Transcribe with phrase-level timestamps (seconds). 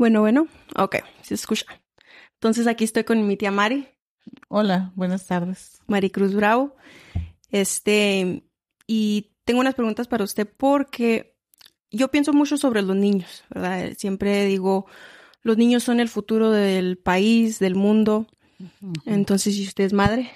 [0.00, 1.66] Bueno, bueno, ok, se escucha.
[2.32, 3.86] Entonces aquí estoy con mi tía Mari.
[4.48, 5.82] Hola, buenas tardes.
[5.88, 6.74] Maricruz Bravo.
[7.50, 8.48] Este,
[8.86, 11.36] y tengo unas preguntas para usted porque
[11.90, 13.90] yo pienso mucho sobre los niños, ¿verdad?
[13.98, 14.86] Siempre digo,
[15.42, 18.26] los niños son el futuro del país, del mundo.
[19.04, 20.30] Entonces, si usted es madre,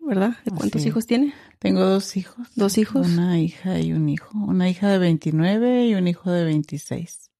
[0.00, 0.38] ¿verdad?
[0.42, 1.34] ¿De cuántos hijos tiene?
[1.58, 2.48] Tengo dos hijos.
[2.54, 3.08] ¿Dos hijos?
[3.08, 4.38] Una hija y un hijo.
[4.38, 7.30] Una hija de 29 y un hijo de 26.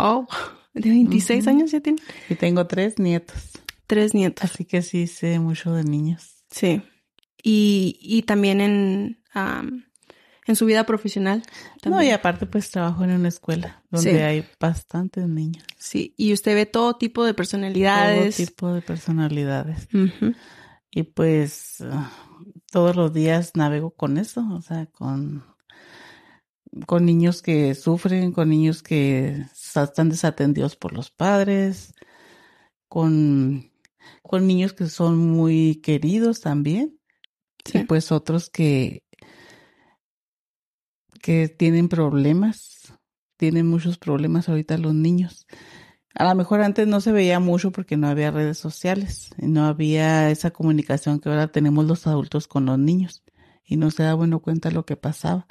[0.00, 0.26] Oh,
[0.74, 2.00] de 26 años ya tiene.
[2.28, 3.50] Y tengo tres nietos.
[3.86, 4.44] Tres nietos.
[4.44, 6.44] Así que sí sé mucho de niños.
[6.50, 6.82] Sí.
[7.42, 9.18] Y, y también en,
[10.48, 11.42] en su vida profesional.
[11.84, 15.64] No, y aparte pues trabajo en una escuela donde hay bastantes niños.
[15.78, 18.36] Sí, y usted ve todo tipo de personalidades.
[18.36, 19.88] Todo tipo de personalidades.
[20.90, 21.84] Y pues
[22.70, 25.44] todos los días navego con eso, o sea, con,
[26.86, 31.94] con niños que sufren, con niños que están desatendidos por los padres,
[32.88, 33.70] con,
[34.22, 36.98] con niños que son muy queridos también,
[37.72, 39.04] y pues otros que,
[41.22, 42.92] que tienen problemas,
[43.36, 45.46] tienen muchos problemas ahorita los niños.
[46.14, 49.66] A lo mejor antes no se veía mucho porque no había redes sociales y no
[49.66, 53.22] había esa comunicación que ahora tenemos los adultos con los niños
[53.64, 55.46] y no se da bueno cuenta lo que pasaba.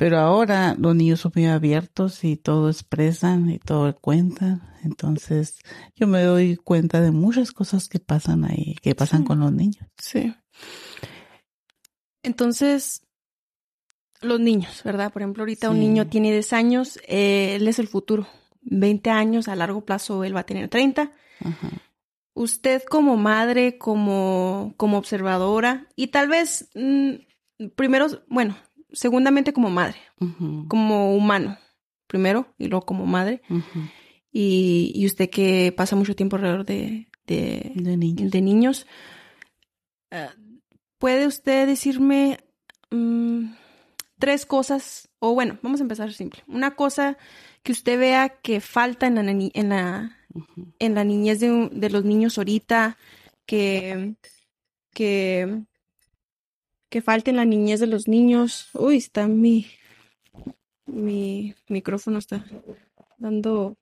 [0.00, 4.62] Pero ahora los niños son muy abiertos y todo expresan y todo cuentan.
[4.82, 5.58] Entonces
[5.94, 9.86] yo me doy cuenta de muchas cosas que pasan ahí, que pasan con los niños.
[9.98, 10.34] Sí.
[12.22, 13.02] Entonces,
[14.22, 15.12] los niños, ¿verdad?
[15.12, 18.26] Por ejemplo, ahorita un niño tiene 10 años, él es el futuro
[18.62, 21.12] 20 años, a largo plazo él va a tener 30.
[22.32, 27.16] Usted como madre, como, como observadora y tal vez mm,
[27.76, 28.56] primero, bueno,
[28.92, 29.98] segundamente como madre,
[30.68, 31.58] como humano,
[32.06, 33.42] primero y luego como madre.
[34.32, 38.86] y, y, usted que pasa mucho tiempo alrededor de, de, niños.
[40.10, 40.34] Ah,
[40.98, 42.38] ¿Puede usted decirme
[42.90, 43.52] mm,
[44.18, 45.08] tres cosas?
[45.18, 46.42] O bueno, vamos a empezar simple.
[46.46, 47.16] Una cosa
[47.62, 50.16] que usted vea que falta en la, en la,
[50.78, 52.98] en la niñez de, los niños ahorita,
[53.46, 54.14] que,
[54.92, 55.62] que,
[56.90, 58.68] que falte en la niñez de los niños.
[58.74, 59.66] Uy, está mi,
[60.86, 62.44] mi micrófono está
[63.16, 63.76] dando...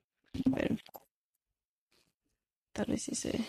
[2.71, 3.41] tal vez sí se...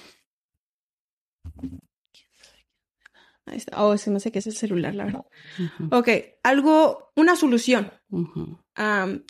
[3.46, 3.84] Ahí está.
[3.84, 5.26] Oh, se me hace que es el celular, la verdad.
[5.90, 6.08] Ok,
[6.42, 7.92] algo, una solución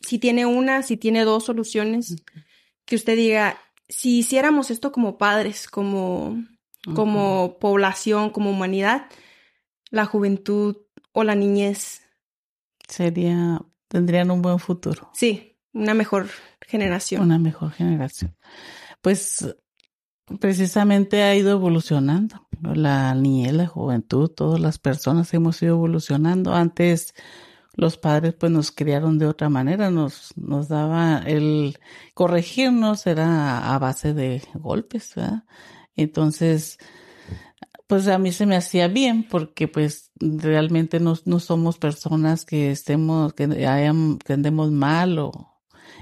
[0.02, 2.16] si tiene una, si tiene dos soluciones,
[2.84, 3.58] que usted diga,
[3.88, 6.44] si hiciéramos esto como padres, como,
[6.94, 9.06] como población, como humanidad,
[9.90, 10.76] la juventud
[11.12, 12.02] o la niñez.
[12.88, 15.10] Sería, tendrían un buen futuro.
[15.14, 16.28] Sí, una mejor
[16.66, 17.22] generación.
[17.22, 18.36] Una mejor generación.
[19.00, 19.54] Pues
[20.38, 22.46] precisamente ha ido evolucionando.
[22.60, 26.54] La niñez, la juventud, todas las personas hemos ido evolucionando.
[26.54, 27.14] Antes
[27.74, 31.78] los padres pues nos criaron de otra manera, nos, nos daba el
[32.14, 35.44] corregirnos era a base de golpes, ¿verdad?
[35.96, 36.78] Entonces,
[37.90, 42.70] pues a mí se me hacía bien porque pues realmente no, no somos personas que
[42.70, 45.32] estemos, que, hayan, que andemos mal o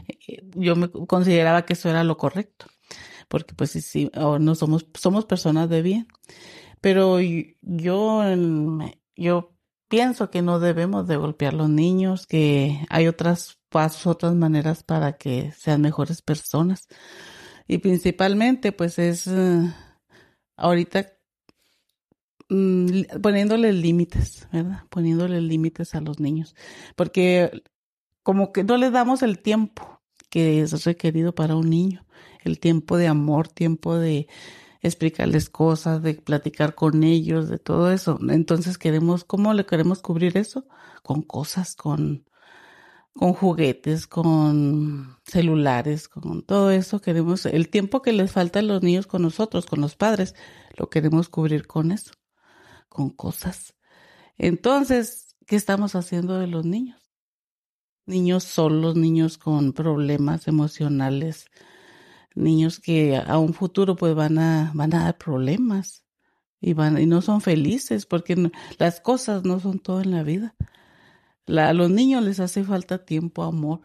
[0.06, 2.66] eh, yo me consideraba que eso era lo correcto
[3.28, 6.08] porque pues sí, sí no somos, somos personas de bien.
[6.80, 8.22] Pero yo,
[9.16, 9.56] yo
[9.88, 14.82] pienso que no debemos de golpear a los niños, que hay otras pasos, otras maneras
[14.82, 16.88] para que sean mejores personas.
[17.66, 19.70] Y principalmente, pues es uh,
[20.56, 21.17] ahorita
[22.48, 24.84] mm, poniéndole límites, ¿verdad?
[24.90, 26.54] Poniéndole límites a los niños.
[26.96, 27.62] Porque
[28.22, 32.06] como que no les damos el tiempo que es requerido para un niño,
[32.44, 34.28] el tiempo de amor, tiempo de,
[34.80, 38.18] explicarles cosas, de platicar con ellos, de todo eso.
[38.28, 40.66] Entonces queremos, ¿cómo le queremos cubrir eso?
[41.02, 42.24] Con cosas, con,
[43.14, 47.00] con juguetes, con celulares, con todo eso.
[47.00, 50.34] Queremos, el tiempo que les falta a los niños con nosotros, con los padres,
[50.76, 52.12] lo queremos cubrir con eso,
[52.88, 53.74] con cosas.
[54.36, 57.00] Entonces, ¿qué estamos haciendo de los niños?
[58.06, 61.46] Niños solos, niños con problemas emocionales,
[62.34, 66.04] niños que a un futuro pues van a, van a dar problemas
[66.60, 70.54] y van, y no son felices porque las cosas no son todo en la vida.
[71.46, 73.80] a los niños les hace falta tiempo, amor.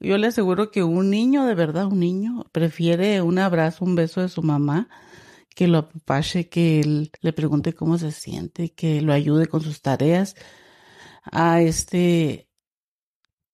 [0.00, 4.20] Yo le aseguro que un niño, de verdad, un niño, prefiere un abrazo, un beso
[4.20, 4.88] de su mamá,
[5.58, 10.36] que lo apapache, que le pregunte cómo se siente, que lo ayude con sus tareas,
[11.24, 12.48] a este,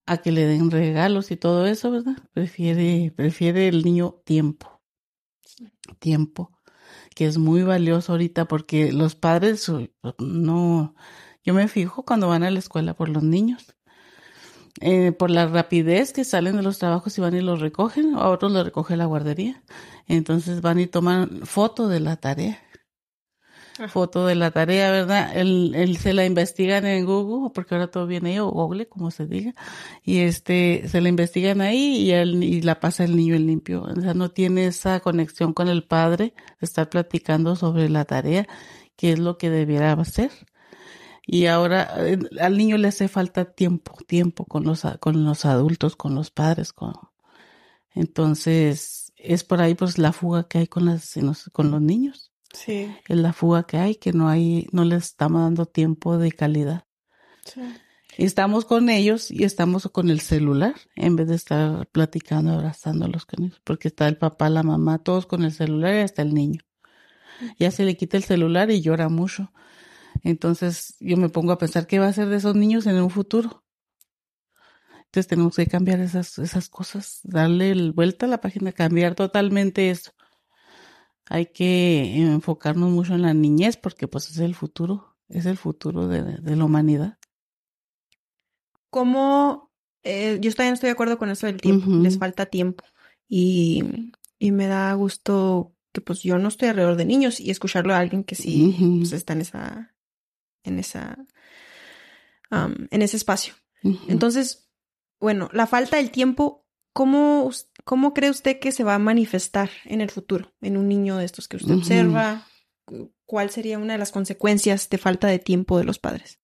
[0.05, 2.19] a que le den regalos y todo eso, ¿verdad?
[2.35, 4.83] Prefiere, prefiere el niño tiempo.
[5.99, 6.53] Tiempo,
[7.15, 9.67] que es muy valioso ahorita porque los padres
[10.19, 10.95] no,
[11.43, 13.75] yo me fijo cuando van a la escuela por los niños.
[14.81, 18.29] Eh, por la rapidez que salen de los trabajos y van y los recogen, a
[18.29, 19.63] otros los recoge la guardería.
[20.09, 22.61] Entonces van y toman foto de la tarea
[23.89, 25.37] foto de la tarea, ¿verdad?
[25.37, 29.27] Él, se la investigan en Google, porque ahora todo viene ahí, o Google, como se
[29.27, 29.55] diga,
[30.03, 33.83] y este, se la investigan ahí y, la pasa el niño en limpio.
[33.83, 38.47] O sea, no tiene esa conexión con el padre de estar platicando sobre la tarea,
[38.97, 40.31] que es lo que debiera hacer.
[41.27, 45.97] Y ahora eh, al niño le hace falta tiempo, tiempo con los, con los adultos,
[45.97, 46.93] con los padres, con,
[47.95, 51.15] entonces es por ahí pues la fuga que hay con las,
[51.53, 52.33] con los niños.
[52.53, 52.95] Sí.
[53.09, 56.85] Es la fuga que hay, que no hay, no les estamos dando tiempo de calidad.
[57.45, 57.63] Sí.
[58.17, 63.45] Estamos con ellos y estamos con el celular en vez de estar platicando, abrazándolos con
[63.45, 66.61] ellos, porque está el papá, la mamá, todos con el celular y hasta el niño.
[67.59, 69.53] Ya se le quita el celular y llora mucho.
[70.25, 73.11] Entonces yo me pongo a pensar qué va a hacer de esos niños en un
[73.11, 73.63] futuro.
[75.05, 80.11] Entonces tenemos que cambiar esas, esas cosas, darle vuelta a la página, cambiar totalmente eso
[81.29, 86.09] hay que enfocarnos mucho en la niñez porque pues es el futuro, es el futuro
[86.09, 87.19] de, la humanidad.
[88.91, 89.71] ¿Cómo?
[90.03, 92.85] Eh, yo también estoy de acuerdo con eso del tiempo, les falta tiempo
[93.27, 97.95] y, y, me da gusto que pues yo no estoy alrededor de niños y escucharlo
[97.95, 99.94] a alguien que sí pues, está en esa,
[100.65, 101.17] en esa,
[102.51, 103.55] en ese espacio.
[104.09, 104.71] Entonces,
[105.21, 106.65] bueno, la falta del tiempo
[106.95, 107.51] ¿Cómo,
[107.85, 111.25] ¿Cómo cree usted que se va a manifestar en el futuro en un niño de
[111.25, 112.47] estos que usted observa?
[113.27, 116.39] ¿Cuál sería una de las consecuencias de falta de tiempo de los padres?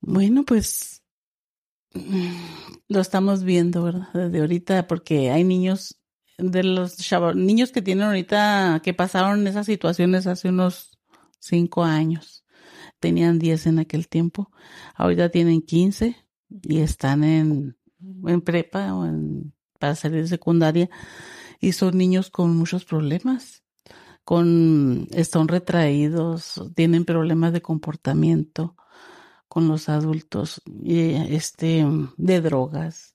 [0.00, 1.02] Bueno, pues
[2.88, 4.08] lo estamos viendo, ¿verdad?
[4.14, 6.00] Desde ahorita, porque hay niños
[6.38, 6.96] de los
[7.34, 10.96] niños que tienen ahorita, que pasaron esas situaciones hace unos
[11.40, 12.45] cinco años.
[13.00, 14.50] Tenían diez en aquel tiempo.
[14.94, 16.16] Ahorita tienen quince
[16.62, 17.76] y están en
[18.26, 20.90] en prepa o en, para salir de secundaria
[21.60, 23.62] y son niños con muchos problemas,
[24.24, 28.76] con, están retraídos, tienen problemas de comportamiento
[29.48, 33.14] con los adultos, este, de drogas.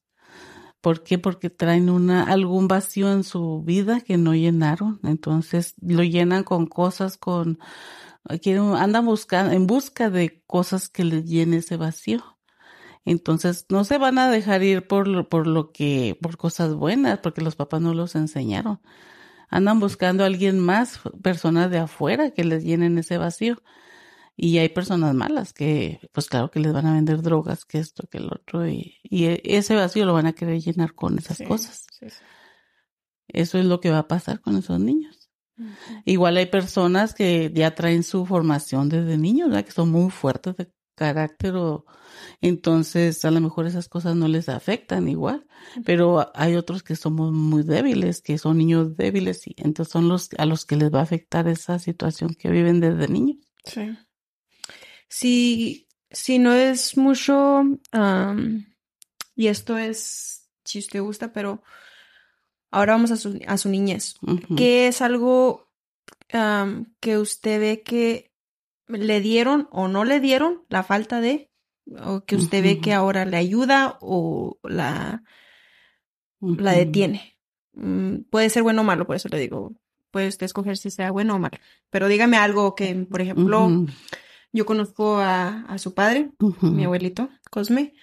[0.80, 1.20] ¿Por qué?
[1.20, 5.00] Porque traen una, algún vacío en su vida que no llenaron.
[5.04, 7.60] Entonces lo llenan con cosas, con,
[8.26, 12.38] andan buscando, en busca de cosas que les llene ese vacío.
[13.04, 17.20] Entonces, no se van a dejar ir por lo, por lo que, por cosas buenas,
[17.20, 18.80] porque los papás no los enseñaron.
[19.50, 23.62] Andan buscando a alguien más, personas de afuera que les llenen ese vacío.
[24.38, 28.08] Y hay personas malas que, pues claro que les van a vender drogas, que esto,
[28.08, 31.40] que el otro, y, y e, ese vacío lo van a querer llenar con esas
[31.48, 31.86] cosas.
[33.28, 35.21] Eso es lo que va a pasar con esos niños.
[36.06, 39.66] Igual hay personas que ya traen su formación desde niños, ¿verdad?
[39.66, 41.86] que son muy fuertes de carácter o
[42.42, 45.48] entonces a lo mejor esas cosas no les afectan igual,
[45.86, 50.30] pero hay otros que somos muy débiles, que son niños débiles y entonces son los
[50.38, 53.38] a los que les va a afectar esa situación que viven desde niños.
[53.64, 53.98] Sí.
[55.08, 57.64] Si, si no es mucho,
[59.36, 61.64] y esto es, si usted gusta, pero
[62.72, 64.16] ahora vamos a su, a su niñez.
[64.58, 65.70] ¿Qué es algo
[67.00, 68.32] que usted ve que
[68.88, 71.50] le dieron o no le dieron la falta de
[72.06, 75.24] o que usted ve que ahora le ayuda o la,
[76.40, 77.38] la detiene.
[77.74, 79.74] Mm, puede ser bueno o malo, por eso le digo,
[80.12, 81.58] puede usted escoger si sea bueno o malo.
[81.90, 83.86] Pero dígame algo que, por ejemplo,
[84.52, 86.32] yo conozco a, a su padre,
[86.62, 87.94] mi abuelito, Cosme,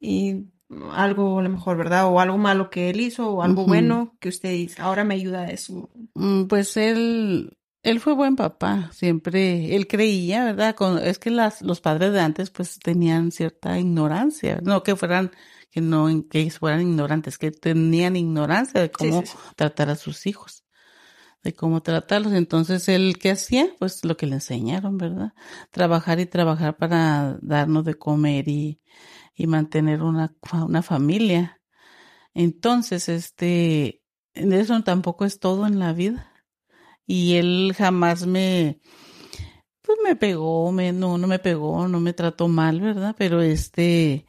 [0.00, 0.46] y
[0.92, 2.06] algo a lo mejor, ¿verdad?
[2.06, 5.42] O algo malo que él hizo o algo bueno que usted dice, ahora me ayuda
[5.42, 5.90] a eso.
[6.14, 7.56] Mm, pues él
[7.86, 10.74] él fue buen papá, siempre, él creía, ¿verdad?
[11.04, 15.30] es que las, los padres de antes pues tenían cierta ignorancia, no que fueran,
[15.70, 19.22] que no, que fueran ignorantes, que tenían ignorancia de cómo
[19.54, 20.64] tratar a sus hijos,
[21.44, 22.32] de cómo tratarlos.
[22.32, 23.68] Entonces, él, ¿qué hacía?
[23.78, 25.32] Pues lo que le enseñaron, ¿verdad?
[25.70, 28.80] Trabajar y trabajar para darnos de comer y,
[29.36, 31.60] y mantener una, una familia.
[32.34, 34.02] Entonces, este,
[34.34, 36.32] eso tampoco es todo en la vida
[37.06, 38.80] y él jamás me,
[39.82, 43.14] pues me pegó, me, no, no me pegó, no me trató mal, ¿verdad?
[43.16, 44.26] Pero este,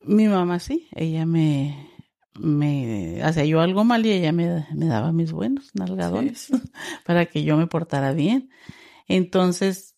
[0.00, 1.90] mi mamá sí, ella me,
[2.34, 6.48] me hacía yo algo mal y ella me, me daba mis buenos nalgadones
[7.04, 8.50] para que yo me portara bien.
[9.06, 9.91] Entonces,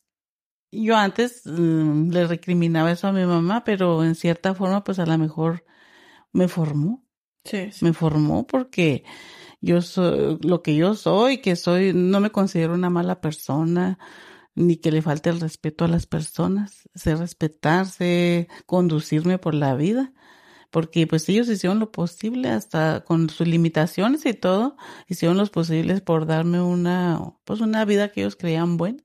[0.83, 5.07] yo antes mm, le recriminaba eso a mi mamá, pero en cierta forma, pues a
[5.07, 5.65] lo mejor
[6.33, 7.05] me formó.
[7.45, 9.05] Sí, Me formó porque
[9.61, 13.99] yo soy lo que yo soy, que soy, no me considero una mala persona,
[14.55, 16.89] ni que le falte el respeto a las personas.
[16.95, 20.13] Sé respetar, sé conducirme por la vida.
[20.71, 24.77] Porque pues ellos hicieron lo posible hasta con sus limitaciones y todo,
[25.09, 29.05] hicieron lo posibles por darme una, pues una vida que ellos creían buena.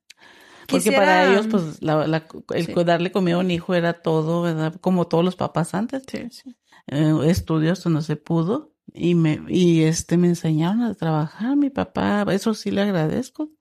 [0.70, 4.76] Porque para ellos, pues, la, la, el darle comida a un hijo era todo, ¿verdad?
[4.82, 6.04] Como todos los papás antes.
[6.10, 6.56] Sí, sí.
[6.88, 12.26] Eh, estudios no se pudo y me, y este, me enseñaron a trabajar, mi papá,
[12.32, 13.52] eso sí le agradezco,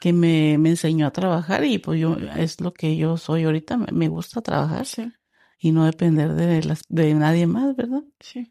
[0.00, 3.76] que me, me enseñó a trabajar y pues yo, es lo que yo soy ahorita,
[3.76, 4.86] me, me gusta trabajar.
[4.86, 5.10] Sí.
[5.60, 8.02] Y no depender de las, de nadie más, ¿verdad?
[8.20, 8.50] Sí.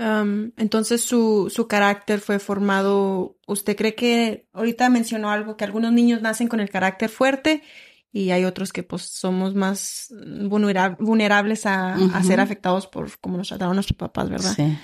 [0.00, 3.36] Um, entonces su, su carácter fue formado.
[3.46, 7.62] ¿Usted cree que ahorita mencionó algo que algunos niños nacen con el carácter fuerte
[8.10, 10.08] y hay otros que pues somos más
[10.48, 12.14] vulnerables a, uh -huh.
[12.14, 14.54] a ser afectados por cómo nos trataron nuestros papás, ¿verdad?
[14.56, 14.78] Sí.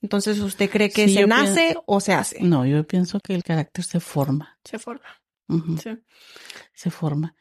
[0.00, 2.40] Entonces, ¿usted cree que sí, se nace o se hace?
[2.40, 4.58] No, yo pienso que el carácter se forma.
[4.64, 5.04] Se forma.
[5.48, 5.78] Uh -huh.
[5.78, 6.02] Sí.
[6.72, 7.34] Se forma.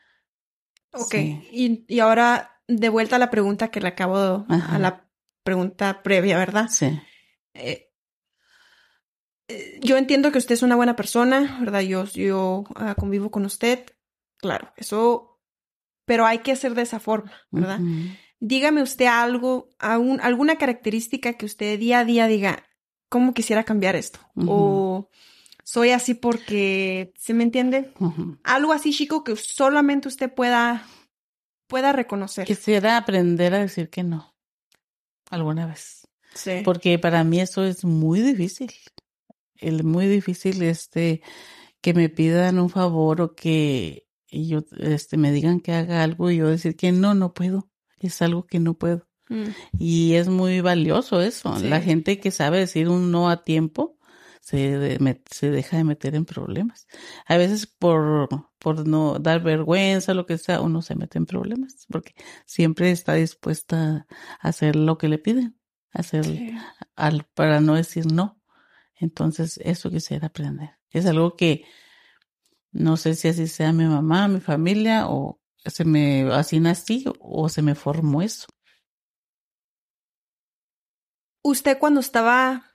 [0.91, 1.11] Ok.
[1.11, 1.47] Sí.
[1.53, 4.75] Y, y ahora, de vuelta a la pregunta que le acabo, Ajá.
[4.75, 5.09] a la
[5.43, 6.67] pregunta previa, ¿verdad?
[6.69, 6.99] Sí.
[7.53, 7.89] Eh,
[9.47, 11.81] eh, yo entiendo que usted es una buena persona, ¿verdad?
[11.81, 13.85] Yo, yo uh, convivo con usted.
[14.37, 15.39] Claro, eso,
[16.05, 17.79] pero hay que hacer de esa forma, ¿verdad?
[17.79, 18.17] Uh -huh.
[18.39, 22.63] Dígame usted algo, algún, alguna característica que usted día a día diga,
[23.09, 24.19] ¿cómo quisiera cambiar esto?
[24.35, 24.47] Uh -huh.
[24.49, 25.09] O
[25.63, 27.93] soy así porque, ¿se me entiende?
[27.99, 28.37] -huh.
[28.43, 30.85] Algo así, chico, que solamente usted pueda,
[31.67, 32.45] pueda reconocer.
[32.45, 34.35] Quisiera aprender a decir que no,
[35.29, 36.02] alguna vez.
[36.33, 36.61] Sí.
[36.63, 38.71] Porque para mí eso es muy difícil.
[39.55, 41.21] Es muy difícil este
[41.81, 46.37] que me pidan un favor o que yo este me digan que haga algo y
[46.37, 47.69] yo decir que no, no puedo.
[47.97, 49.07] Es algo que no puedo.
[49.29, 49.49] Mm.
[49.77, 51.57] Y es muy valioso eso.
[51.57, 51.67] Sí.
[51.67, 53.97] La gente que sabe decir un no a tiempo
[54.41, 56.87] se, de, se deja de meter en problemas.
[57.25, 58.27] A veces por,
[58.59, 62.13] por no dar vergüenza, lo que sea, uno se mete en problemas porque
[62.45, 64.07] siempre está dispuesta
[64.41, 65.57] a hacer lo que le piden
[65.93, 66.55] hacer Sí.
[66.95, 68.41] al, para no decir no.
[68.95, 70.71] Entonces, eso quisiera aprender.
[70.91, 71.65] Es algo que
[72.71, 77.47] no sé si así sea mi mamá, mi familia, o se me, así nací, o
[77.49, 78.47] se me formó eso.
[81.43, 82.65] Usted cuando estaba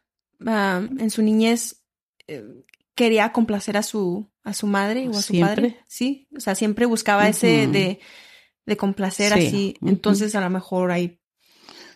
[0.46, 1.84] ah, en su niñez,
[2.26, 2.44] eh,
[2.94, 5.54] quería complacer a su, a su madre o a su Siempre.
[5.70, 8.00] padre, sí, o sea, siempre buscaba ese de,
[8.66, 9.76] de complacer Sí, así.
[9.82, 11.20] Entonces, a lo mejor ahí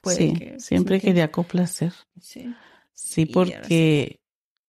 [0.02, 1.92] puede sí, que siempre que- quería complacer.
[2.20, 2.54] Sí.
[2.92, 4.20] Sí, porque,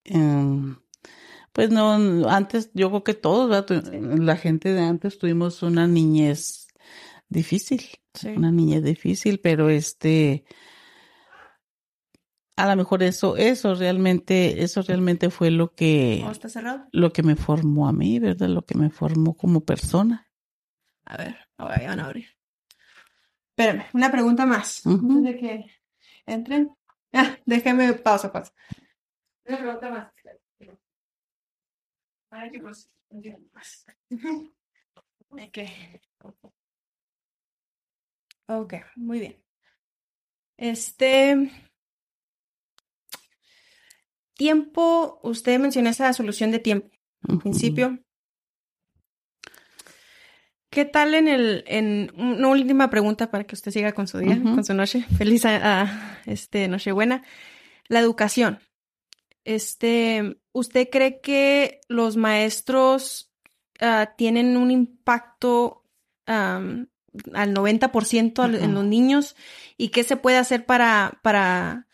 [0.05, 0.77] em,
[1.51, 1.91] pues no,
[2.29, 3.99] antes, yo creo que todos, Sí.
[4.01, 6.67] la gente de antes tuvimos una niñez
[7.29, 8.29] difícil, Sí.
[8.29, 10.45] una niñez difícil, pero este,
[12.55, 16.23] a lo mejor eso, eso realmente, eso realmente fue lo que,
[16.91, 18.47] lo que me formó a mí, ¿verdad?
[18.49, 20.27] Lo que me formó como persona.
[21.05, 22.27] A ver, ahora ya van a abrir.
[23.55, 24.83] Espérame, una pregunta más.
[24.85, 25.65] Antes de que
[26.25, 26.71] entren.
[27.11, 28.51] Ah, déjeme pausa, pausa.
[29.45, 30.11] Una pregunta más.
[34.09, 34.51] Ujú.
[38.47, 38.73] Ok.
[38.95, 39.43] Muy bien.
[40.57, 41.51] Este.
[44.35, 46.89] Tiempo, usted mencionó esa solución de tiempo
[47.27, 47.43] al Ujú.
[47.43, 47.99] principio.
[50.73, 54.41] ¿Qué tal en el, en una última pregunta para que usted siga con su día,
[54.41, 55.05] con su noche?
[55.17, 57.23] Feliz a, este Nochebuena.
[57.87, 58.59] La educación.
[59.45, 63.31] Este, ¿usted cree que los maestros
[63.81, 65.85] ah, tienen un impacto
[66.25, 66.87] al
[67.53, 69.35] 90% al- en los niños?
[69.77, 71.87] ¿Y qué se puede hacer para, para,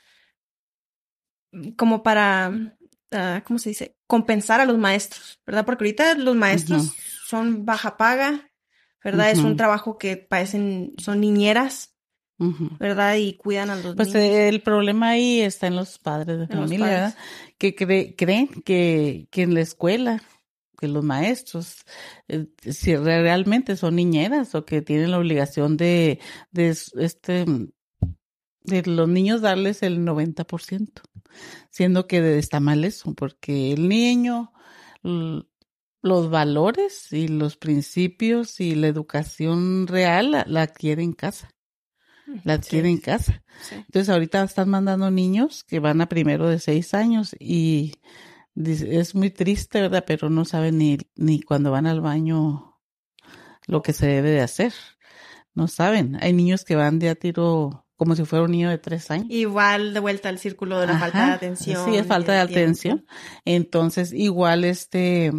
[1.75, 2.77] como para,
[3.11, 3.97] ah, ¿cómo se dice?
[4.07, 5.65] Compensar a los maestros, ¿verdad?
[5.65, 6.95] Porque ahorita los maestros
[7.27, 8.48] son baja paga,
[9.03, 9.31] ¿verdad?
[9.31, 11.95] Es un trabajo que parecen, son niñeras.
[12.79, 13.17] ¿verdad?
[13.17, 14.23] Y cuidan a los Pues niños.
[14.23, 16.85] eh, el problema ahí está en los padres de En familia.
[16.87, 17.15] ¿verdad?
[17.57, 20.23] que cre- creen que, que en la escuela,
[20.77, 21.79] que los maestros,
[22.29, 27.43] eh, si re- realmente son niñeras o que tienen la obligación de, de este,
[28.63, 31.01] de los niños darles el 90%,
[31.71, 34.53] siendo que está mal eso, porque el niño,
[36.01, 41.49] los valores y los principios y la educación real la, la adquiere en casa,
[42.43, 43.43] la adquiere Sí, en casa.
[43.61, 43.75] sí.
[43.75, 47.93] Entonces ahorita están mandando niños que van a primero de seis años y
[48.55, 50.03] es muy triste, ¿verdad?
[50.05, 52.77] Pero no saben ni, ni cuando van al baño
[53.67, 54.73] lo que se debe de hacer.
[55.53, 56.17] No saben.
[56.21, 59.27] Hay niños que van de a tiro como si fuera un niño de tres años.
[59.29, 61.85] Igual de vuelta al círculo de la falta de atención.
[61.85, 63.05] Sí, es falta de atención.
[63.43, 65.31] Entonces, igual este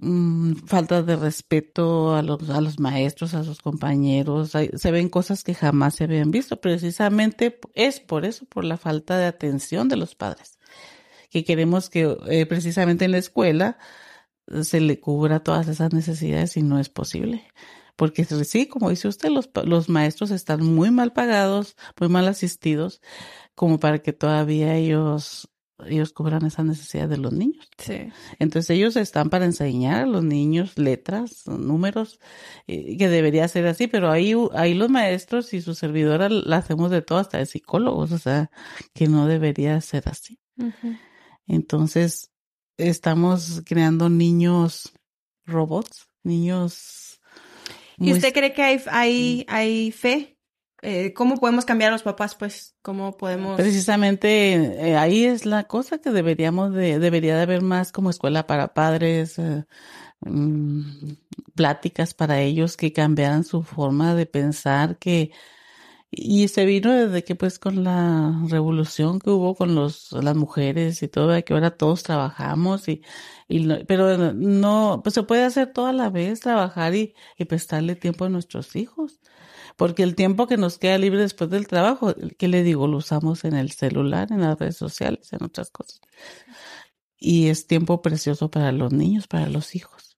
[0.00, 4.50] mm, falta de respeto a los, a los maestros, a sus compañeros.
[4.50, 6.60] se ven cosas que jamás se habían visto.
[6.60, 10.58] Precisamente es por eso, por la falta de atención de los padres.
[11.30, 13.78] Que queremos que eh, precisamente en la escuela
[14.62, 17.44] se le cubra todas esas necesidades y no es posible.
[17.96, 23.00] Porque sí, como dice usted, los, los maestros están muy mal pagados, muy mal asistidos,
[23.54, 25.48] como para que todavía ellos
[25.84, 27.68] ellos cubran esa necesidad de los niños.
[27.76, 28.08] Sí.
[28.38, 32.18] Entonces ellos están para enseñar a los niños letras, números,
[32.66, 36.90] eh, que debería ser así, pero ahí, ahí los maestros y su servidora la hacemos
[36.90, 38.50] de todo, hasta de psicólogos, o sea,
[38.94, 40.38] que no debería ser así.
[41.46, 42.30] Entonces,
[42.78, 44.92] estamos creando niños
[45.44, 47.20] robots, niños.
[47.98, 49.52] ¿Y usted cree que hay, hay, mm.
[49.54, 50.35] hay fe?
[50.82, 52.76] Eh, ¿Cómo podemos cambiar a los papás, pues?
[52.82, 53.56] ¿Cómo podemos...?
[53.56, 54.54] Precisamente
[54.90, 58.74] eh, ahí es la cosa que deberíamos de, debería de haber más como escuela para
[58.74, 59.64] padres, eh,
[60.20, 60.82] mm,
[61.54, 65.32] pláticas para ellos que cambiaran su forma de pensar, que
[66.10, 71.02] y se vino desde que pues con la revolución que hubo con los, las mujeres
[71.02, 73.02] y todo, que ahora todos trabajamos y,
[73.48, 78.24] y pero no, pues se puede hacer toda la vez, trabajar y, y prestarle tiempo
[78.26, 79.20] a nuestros hijos.
[79.76, 82.88] Porque el tiempo que nos queda libre después del trabajo, ¿qué le digo?
[82.88, 86.00] Lo usamos en el celular, en las redes sociales, en otras cosas.
[87.18, 90.16] Y es tiempo precioso para los niños, para los hijos.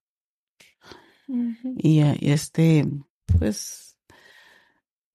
[1.77, 2.89] Y este,
[3.39, 3.99] pues,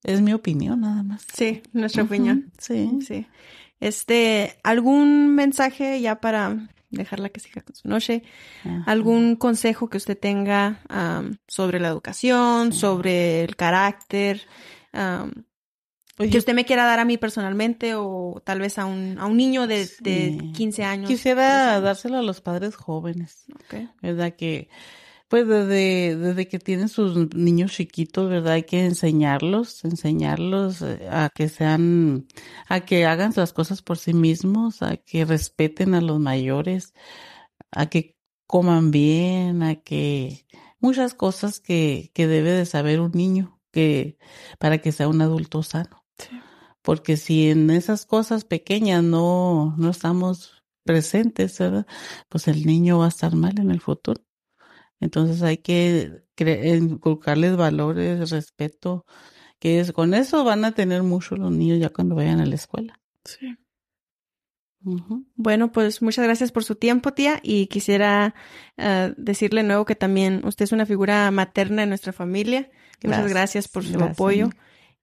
[0.03, 1.25] es mi opinión, nada más.
[1.33, 2.51] Sí, nuestra opinión.
[2.57, 2.99] Sí.
[3.01, 3.25] Sí.
[3.79, 8.23] Este, ¿algún mensaje ya para dejarla que siga con su noche?
[8.85, 10.79] ¿Algún consejo que usted tenga
[11.47, 14.41] sobre la educación, sobre el carácter?
[16.17, 19.35] Que usted me quiera dar a mí personalmente o tal vez a un, a un
[19.35, 21.07] niño de, de 15 años.
[21.07, 23.45] Quisiera dárselo a los padres jóvenes.
[23.65, 23.89] Okay.
[24.01, 24.33] ¿Verdad?
[24.35, 24.69] Que
[25.33, 28.53] pues desde, desde que tienen sus niños chiquitos, ¿verdad?
[28.53, 32.27] Hay que enseñarlos, enseñarlos eh, a que sean,
[32.69, 36.93] a que hagan las cosas por sí mismos, a que respeten a los mayores,
[37.71, 38.15] a que
[38.45, 40.45] coman bien, a que
[40.79, 44.19] muchas cosas que, que debe de saber un niño que
[44.59, 46.05] para que sea un adulto sano.
[46.83, 51.87] Porque si en esas cosas pequeñas no, no estamos presentes, ¿verdad?
[52.29, 54.21] Pues el niño va a estar mal en el futuro.
[55.03, 59.05] Entonces hay que inculcarles valores, respeto,
[59.59, 62.55] que es, con eso van a tener mucho los niños ya cuando vayan a la
[62.55, 62.99] escuela.
[63.25, 63.57] Sí.
[65.35, 68.33] Bueno, pues muchas gracias por su tiempo, tía, y quisiera
[68.77, 72.69] uh, decirle nuevo que también usted es una figura materna en nuestra familia.
[73.03, 74.49] Muchas gracias por su apoyo.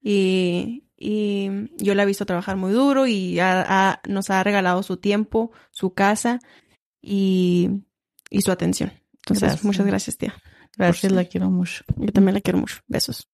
[0.02, 3.38] Y, y, yo la he visto trabajar muy duro y
[4.08, 6.40] nos ha regalado su tiempo, su casa
[7.02, 7.68] y,
[8.30, 8.92] y su atención.
[9.26, 10.34] Entonces, muchas gracias, tía.
[10.76, 11.84] Gracias, la quiero mucho.
[11.96, 12.80] Yo también la quiero mucho.
[12.86, 13.28] Besos.